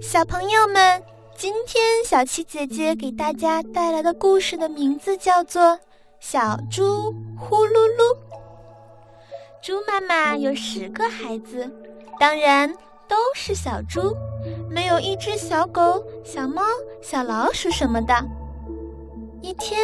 [0.00, 1.02] 小朋友们，
[1.36, 5.62] 今天小七姐姐给大家带来的故事的名字叫做
[6.20, 8.14] 《小猪呼噜噜》。
[9.60, 11.68] 猪妈妈有十个孩子，
[12.18, 12.72] 当然
[13.08, 14.14] 都是小猪，
[14.70, 16.62] 没有一只小狗、小猫、
[17.02, 18.14] 小老鼠什么的。
[19.42, 19.80] 一天，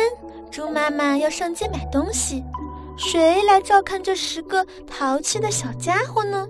[0.49, 2.45] 猪妈妈要上街买东西，
[2.96, 6.46] 谁来照看这十个淘气的小家伙呢？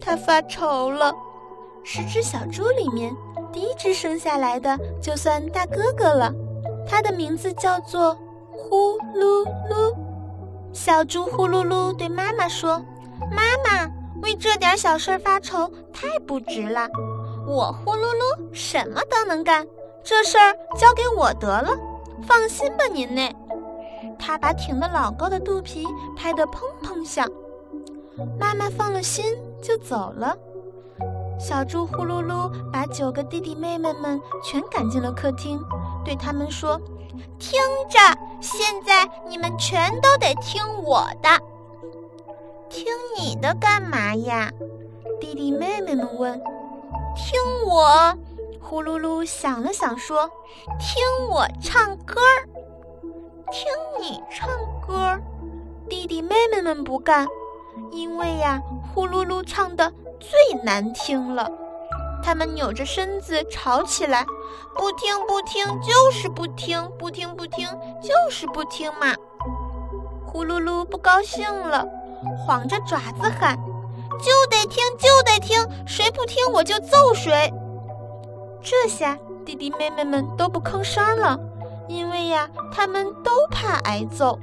[0.00, 1.14] 她发愁了。
[1.90, 3.16] 十只小猪里面，
[3.50, 6.30] 第一只生下来的就算大哥哥了，
[6.86, 8.14] 他的名字叫做
[8.50, 9.96] 呼噜噜。
[10.70, 12.78] 小猪呼噜噜对妈妈说
[13.32, 16.86] ：“妈妈，为这点小事发愁太不值了。
[17.46, 19.66] 我呼噜噜什么都能干，
[20.04, 21.70] 这事儿交给我得了，
[22.26, 23.26] 放心吧，您呢。”
[24.20, 27.26] 他把挺得老高的肚皮拍得砰砰响。
[28.38, 29.24] 妈妈放了心，
[29.62, 30.36] 就走了。
[31.38, 35.60] 小猪呼噜噜把九个弟弟妹妹们全赶进了客厅，
[36.04, 36.80] 对他们说
[37.38, 37.98] ：“听着，
[38.40, 41.28] 现在你们全都得听我的。
[42.68, 42.84] 听
[43.16, 44.52] 你的干嘛呀？”
[45.20, 46.40] 弟弟妹妹们问。
[47.14, 48.18] “听我。”
[48.60, 50.28] 呼噜噜想了想说
[50.78, 52.48] ：“听我唱歌儿。
[53.50, 53.66] ”“听
[54.00, 54.48] 你唱
[54.86, 55.22] 歌儿。”
[55.88, 57.26] 弟弟妹妹们不干，
[57.92, 58.60] 因为呀，
[58.92, 59.90] 呼噜噜唱的。
[60.20, 61.50] 最难听了，
[62.22, 64.24] 他们扭着身子吵起来，
[64.76, 67.68] 不听不听就是不听，不听不听
[68.02, 69.14] 就是不听嘛！
[70.26, 71.86] 呼噜噜不高兴了，
[72.36, 73.56] 晃着爪子喊
[74.20, 77.52] ：“就得听，就得听，谁不听我就揍谁！”
[78.60, 79.16] 这下
[79.46, 81.38] 弟弟妹妹们都不吭声了，
[81.88, 84.38] 因为呀，他们都怕挨揍。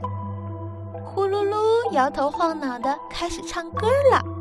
[1.03, 4.34] 呼噜噜摇头晃脑的开始唱歌了。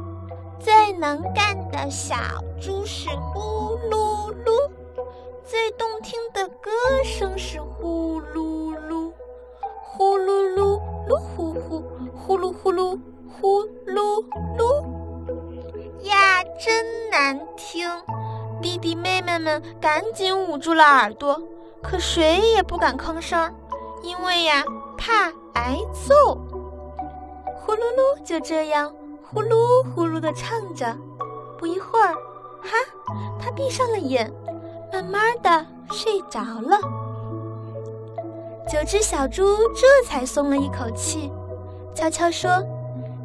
[0.65, 2.17] 最能干的小
[2.59, 4.71] 猪是呼噜噜，
[5.45, 6.71] 最动听的歌
[7.05, 9.13] 声是呼噜噜，
[9.83, 11.85] 呼噜噜噜呼呼，
[12.17, 12.99] 呼噜呼噜
[13.29, 14.25] 呼噜
[14.57, 14.85] 噜。
[16.05, 17.87] 呀，真难听！
[18.63, 21.39] 弟弟妹妹们赶紧捂住了耳朵，
[21.83, 23.55] 可谁也不敢吭声，
[24.03, 24.65] 因为呀，
[24.97, 26.39] 怕挨揍。
[27.61, 28.91] 呼噜噜，就这样。
[29.31, 30.97] 呼噜呼噜地唱着，
[31.59, 32.15] 不一会儿，
[32.63, 32.71] 哈，
[33.41, 34.33] 他闭上了眼，
[34.93, 36.79] 慢慢的睡着了。
[38.71, 41.31] 九只小猪这才松了一口气，
[41.95, 42.51] 悄悄说：“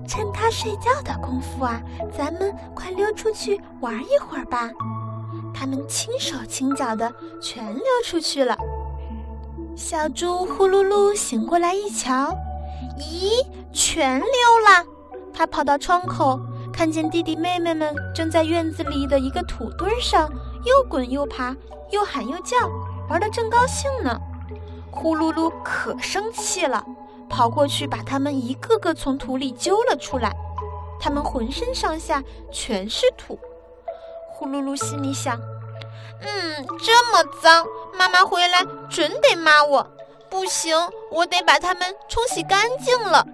[0.08, 1.82] 趁他睡觉的功夫啊，
[2.18, 4.70] 咱们快溜出去玩一会儿吧。”
[5.54, 7.12] 他们轻手轻脚的
[7.42, 8.58] 全溜出去了。
[9.76, 12.36] 小猪呼噜噜醒过来一瞧，
[12.98, 14.99] 咦，全溜了。
[15.40, 16.38] 他跑到窗口，
[16.70, 20.30] 看见弟弟妹妹们正在院子里的一个土堆上
[20.66, 21.56] 又滚又爬，
[21.92, 22.58] 又喊又叫，
[23.10, 24.20] 玩得正高兴呢。
[24.92, 26.84] 呼噜噜可生气了，
[27.30, 30.36] 跑过去把他们一个个从土里揪了出来。
[31.00, 33.40] 他们浑身上下全是土。
[34.34, 35.40] 呼噜噜心里想：
[36.20, 37.66] 嗯，这么脏，
[37.98, 39.90] 妈妈回来准得骂我。
[40.30, 40.76] 不行，
[41.10, 43.26] 我得把它们冲洗干净了。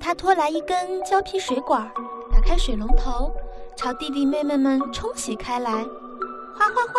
[0.00, 1.88] 他拖来一根胶皮水管，
[2.32, 3.30] 打开水龙头，
[3.76, 5.70] 朝弟弟妹妹们冲洗开来。
[5.70, 6.94] 哗哗哗，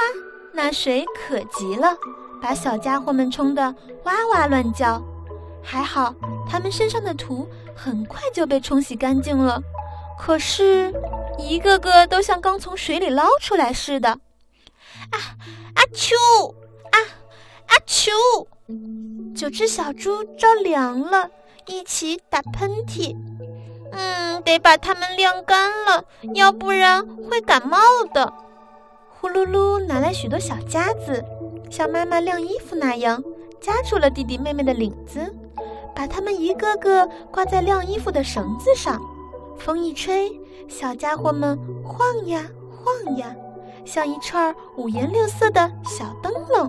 [0.53, 1.97] 那水可急了，
[2.39, 3.63] 把小家伙们冲得
[4.03, 5.01] 哇哇乱叫。
[5.63, 6.13] 还好，
[6.47, 9.61] 他们身上的土很快就被冲洗干净了。
[10.17, 10.93] 可是，
[11.39, 14.09] 一个个都像刚从水里捞出来似的。
[14.09, 15.17] 啊
[15.73, 16.15] 啊秋！
[16.91, 16.97] 啊
[17.65, 18.11] 啊秋！
[19.35, 21.29] 九只小猪着凉了。
[21.67, 23.15] 一起打喷嚏，
[23.91, 27.77] 嗯，得把它们晾干了，要不然会感冒
[28.13, 28.33] 的。
[29.09, 31.23] 呼噜噜拿来许多小夹子，
[31.69, 33.23] 像妈妈晾衣服那样
[33.59, 35.33] 夹住了弟弟妹妹的领子，
[35.95, 38.99] 把他们一个个挂在晾衣服的绳子上。
[39.57, 40.31] 风一吹，
[40.67, 43.35] 小家伙们晃呀晃呀，
[43.85, 46.67] 像一串五颜六色的小灯笼。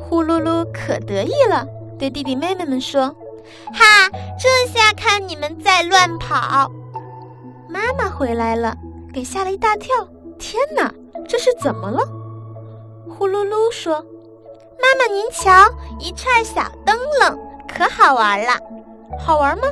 [0.00, 1.64] 呼噜噜可得意了。
[2.00, 3.14] 对弟弟妹妹们说
[3.72, 4.08] ：“哈，
[4.38, 6.70] 这下看你们再乱跑！”
[7.68, 8.74] 妈妈回来了，
[9.12, 9.94] 给吓了一大跳。
[10.38, 10.92] 天哪，
[11.28, 12.00] 这是怎么了？
[13.08, 13.94] 呼噜噜说
[14.80, 15.50] ：“妈妈，您瞧，
[15.98, 17.38] 一串小灯笼，
[17.68, 18.52] 可好玩了。
[19.18, 19.64] 好玩吗？”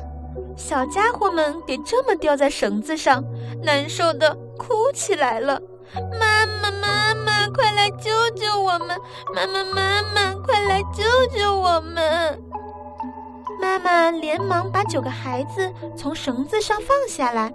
[0.56, 3.25] 小家伙们给这么吊在绳子上，
[3.62, 5.61] 难受的哭起来了。
[6.20, 8.88] 妈妈，妈妈，快来救救我们！
[9.35, 11.03] 妈妈，妈妈，快来救
[11.35, 12.43] 救我们！
[13.60, 17.52] 妈妈连忙把九个孩子从绳子上放下来。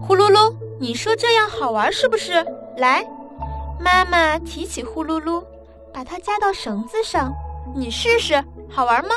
[0.00, 2.44] 呼噜噜，你说这样好玩是不是？
[2.76, 3.04] 来，
[3.78, 5.44] 妈妈提起呼噜噜，
[5.92, 7.32] 把它夹到绳子上。
[7.74, 9.14] 你试试，好玩吗？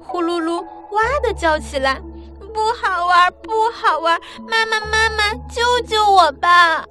[0.00, 2.00] 呼噜噜哇的叫起来，
[2.52, 4.20] 不好玩，不好玩！
[4.48, 6.84] 妈妈，妈妈，救救我吧！